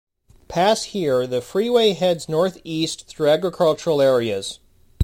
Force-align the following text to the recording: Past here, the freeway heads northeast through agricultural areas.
Past 0.47 0.85
here, 0.85 1.27
the 1.27 1.41
freeway 1.41 1.91
heads 1.93 2.27
northeast 2.27 3.05
through 3.05 3.29
agricultural 3.29 4.01
areas. 4.01 4.57